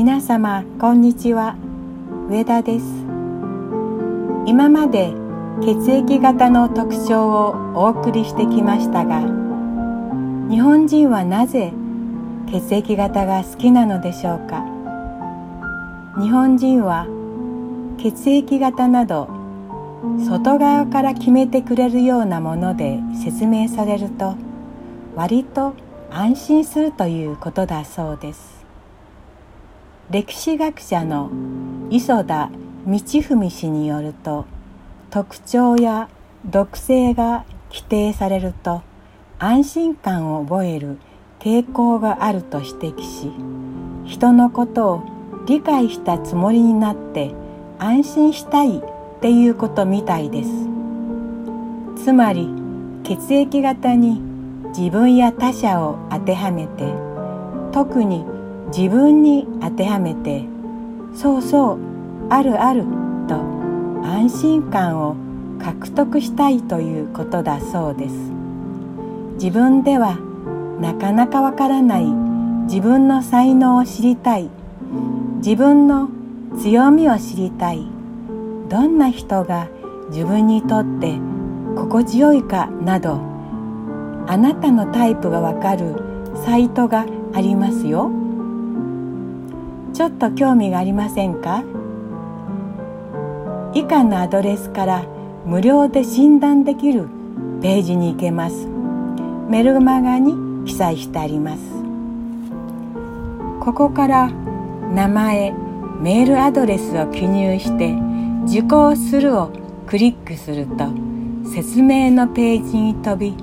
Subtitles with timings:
[0.00, 1.56] 皆様こんにちは。
[2.30, 2.86] 上田です。
[4.46, 5.12] 今まで
[5.62, 9.20] 血液型の特徴をお送りしてきましたが
[10.48, 11.74] 日本人はなぜ
[12.50, 14.64] 血液型が好きなのでしょうか？
[16.18, 17.06] 日本人は
[17.98, 19.28] 血液型など
[20.26, 24.34] 外側から決めてくれるようなもので説明されると
[25.14, 25.74] 割と
[26.10, 28.59] 安心するということだそうです。
[30.10, 31.30] 歴史学者の
[31.88, 32.50] 磯田
[32.84, 34.44] 道文氏によると
[35.08, 36.08] 特徴や
[36.44, 38.82] 毒性が規定されると
[39.38, 40.98] 安心感を覚える
[41.38, 43.30] 傾向があると指摘し
[44.04, 45.04] 人のことを
[45.46, 47.32] 理解したつもりになって
[47.78, 48.82] 安心したいっ
[49.20, 50.50] ていうことみたいです。
[52.02, 52.48] つまり
[53.04, 54.20] 血液型に
[54.76, 56.92] 自分や他者を当てはめて
[57.72, 58.24] 特に
[58.76, 60.44] 自分に当てはめて
[61.14, 61.78] そうそう
[62.30, 62.84] あるある
[63.26, 63.34] と
[64.04, 65.16] 安心感を
[65.58, 68.14] 獲得したいということだそうです
[69.34, 70.16] 自分では
[70.80, 72.04] なかなかわからない
[72.66, 74.48] 自分の才能を知りたい
[75.38, 76.08] 自分の
[76.58, 77.86] 強みを知りたい
[78.68, 79.68] どんな人が
[80.10, 81.18] 自分にとって
[81.76, 83.20] 心地よいかなど
[84.26, 85.96] あなたのタイプがわかる
[86.44, 88.19] サイトがありますよ。
[90.00, 91.62] ちょっと興味がありませんか？
[93.74, 95.04] 以下のアドレスから
[95.44, 97.06] 無料で診断できる
[97.60, 98.66] ページに行けます。
[99.50, 101.60] メルマガに記載してあります。
[103.60, 105.52] ここから名前
[106.00, 107.94] メールアドレスを記入して
[108.46, 109.50] 受講するを
[109.86, 110.86] クリックすると
[111.46, 113.34] 説明のページに飛び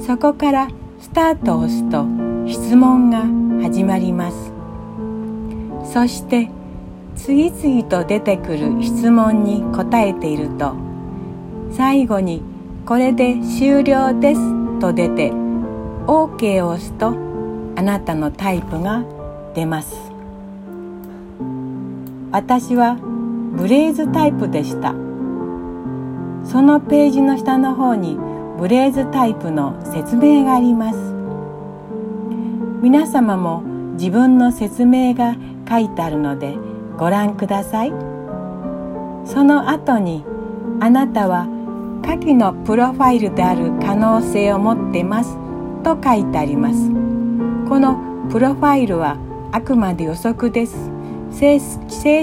[0.00, 0.68] そこから
[0.98, 2.06] スタートを押すと
[2.48, 3.26] 質問が
[3.62, 4.51] 始まります。
[5.92, 6.48] そして
[7.16, 10.74] 次々と出てくる質問に答えていると
[11.70, 12.42] 最後に
[12.86, 14.40] 「これで終了です」
[14.80, 15.30] と出て
[16.06, 17.14] OK を押すと
[17.76, 19.04] あなたのタイプが
[19.54, 19.94] 出ます。
[22.30, 22.96] 私は
[23.56, 24.94] ブレイズタイプでした。
[26.44, 28.18] そのページの下の方に
[28.58, 30.98] ブレイズタイプの説明があります。
[32.80, 33.62] 皆様も
[33.94, 35.36] 自分の説明が
[35.68, 36.56] 書いてあるので
[36.96, 37.92] ご覧ください。
[39.24, 40.24] その後に
[40.80, 41.46] あなたは
[42.02, 45.38] 下記のプロファイルである可能性を持ってます。
[45.84, 46.90] と書いてあります。
[47.68, 49.16] このプロファイルは
[49.52, 50.90] あくまで予測です。
[51.30, 51.58] 正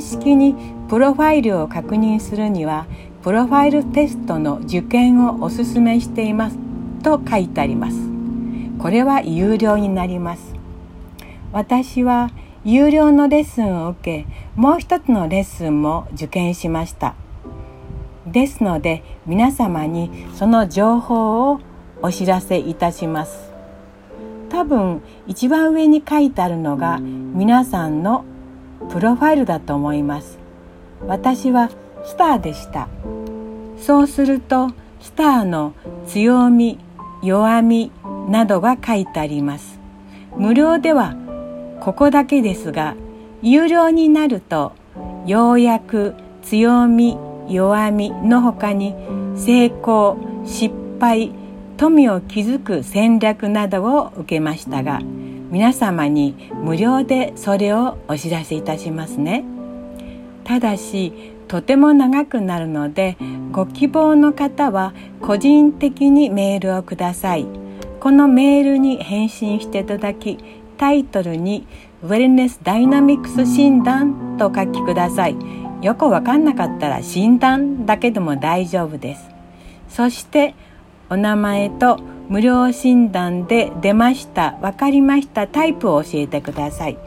[0.00, 0.54] 式に
[0.88, 2.86] プロファイルを確認するには
[3.22, 6.58] プロファイルテストの受験をおすすめしています。
[7.02, 7.96] と書いてあります。
[8.78, 10.54] これは有料になります。
[11.52, 12.30] 私は
[12.68, 17.14] 有料のレッスンを受けもう一つのレッスンも受験しました。
[18.26, 21.60] ですので皆様にその情報を
[22.02, 23.52] お知らせいたします。
[24.48, 28.24] 多分一番上に書いてあるのが皆さんの
[28.90, 30.36] プロファイルだと思います。
[31.06, 31.70] 私は
[32.04, 32.88] スターでした。
[33.78, 35.72] そうするとスターの
[36.08, 36.80] 強み
[37.22, 37.92] 弱み
[38.28, 39.78] などが書いてあります。
[40.36, 41.14] 無料では
[41.86, 42.96] ここだけですが
[43.42, 44.72] 有料になると
[45.24, 47.16] ようやく強み
[47.48, 48.92] 弱みの他に
[49.36, 51.32] 成功失敗
[51.76, 59.44] 富を築く戦略などを受けましたが皆様に無料でそれをお知らせいたしますね。
[60.42, 61.12] ただし
[61.46, 63.16] とても長くなるので
[63.52, 67.46] ご希望の方は個人的にメールをください。
[68.00, 70.38] このメールに返信していただき
[70.76, 71.66] タイトルに
[72.02, 75.36] ウェルネスダイナミクス診断と書きください。
[75.82, 79.28] よくわかんなかったら診断だけでも大丈夫です。
[79.88, 80.54] そして
[81.10, 86.98] お名前と無料診断で出ました分かりましたタイプを教えてください。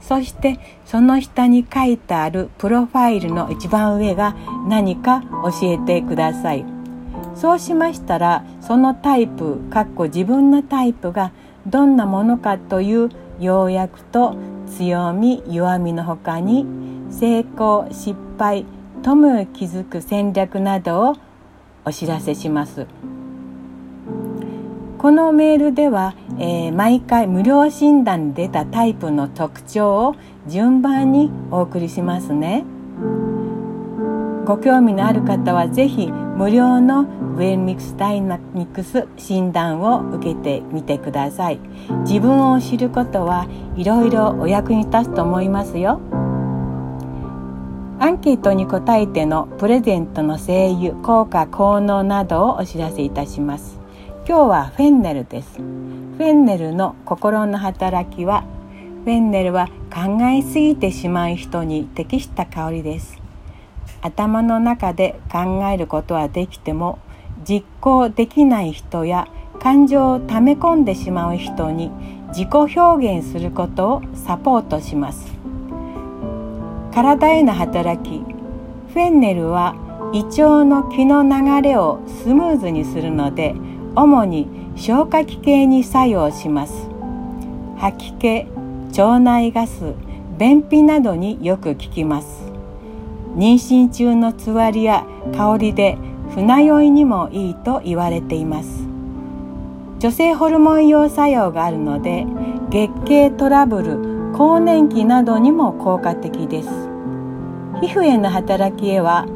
[0.00, 4.36] そしてその下に書いてあるプロファイルの一番上が
[4.68, 5.22] 何か
[5.60, 6.64] 教えてください。
[7.34, 11.32] そうしましたらそのタイプかっこ自分のタイプが
[11.66, 13.10] どんなものかという
[13.40, 14.36] 要約と
[14.66, 16.66] 強み弱みのほかに
[17.10, 18.64] 成功失敗
[19.02, 21.16] 富を築く戦略などを
[21.84, 22.86] お知らせします。
[24.98, 30.16] このメールでは、えー、毎回無料診断に出たタイプの特徴を
[30.48, 32.64] 順番にお送りしますね。
[34.46, 41.58] ご興味のある方は是非無料のブレミックスダイナミックス診断を受けてみてください。
[42.06, 46.00] 自分を知ることはいろいろお役に立つと思いますよ。
[47.98, 53.80] アンケートに答えてのプレゼントの声優効果効能などをお知らせいたします。
[54.28, 55.56] 今日はフェンネルです。
[55.56, 58.44] フェンネルの心の働きは
[59.02, 63.25] フェンネルは考えすぎてしまう人に適した香りです。
[64.06, 66.98] 頭の中で考えることはできても
[67.46, 69.28] 実行できない人や
[69.60, 71.90] 感情を溜め込んでしまう人に
[72.28, 75.32] 自己表現することをサポートします。
[76.92, 78.20] 体への働き
[78.92, 79.74] フェンネルは
[80.12, 83.54] 胃腸の気の流れをスムーズにするので
[83.94, 86.88] 主に消化器系に作用します。
[87.76, 88.46] 吐き気
[88.98, 89.94] 腸内ガス
[90.38, 92.45] 便秘などによく効きます。
[93.36, 95.06] 妊娠中のつわりや
[95.36, 95.98] 香りで
[96.30, 98.88] 船酔いにもいいと言われています。
[99.98, 102.26] 女性ホルモン用作用があるので
[102.70, 106.68] 月経トラブル更年期などにも効果的です。
[107.82, 109.26] 皮膚への働きへは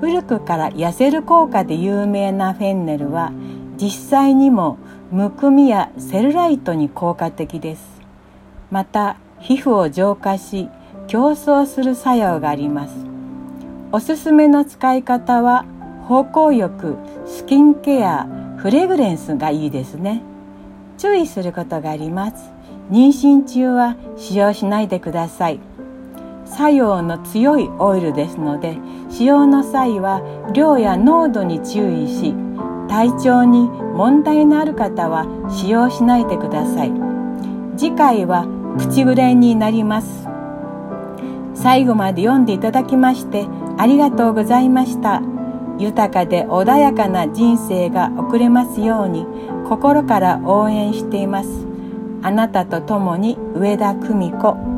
[0.00, 3.32] 古くから痩せる効果で有名なフェンネルは
[3.78, 4.76] 実際にも
[5.10, 8.02] むくみやセルライトに効果的です。
[8.70, 10.68] また皮膚を浄化し
[11.06, 13.15] 競争する作用があります。
[13.92, 15.64] おすすめの使い方は
[16.08, 20.22] 芳香浴スキンケアフレグレンスがいいですね。
[20.98, 22.50] 注意することがあります。
[22.90, 25.60] 妊娠中は使用しないでください。
[26.46, 28.76] 作用の強いオイルですので
[29.10, 30.20] 使用の際は
[30.52, 32.34] 量や濃度に注意し
[32.88, 36.92] 体調に問題のある方は使用しないでください。
[37.76, 38.46] 次回は
[38.78, 40.28] 口ぐれになります。
[41.54, 43.46] 最後まで読んでいただきまして
[43.78, 45.22] ありがとうございました。
[45.78, 49.26] 豊かで穏やかな人生が送れますように
[49.68, 51.66] 心から応援しています。
[52.22, 54.75] あなたと共に上田久美子。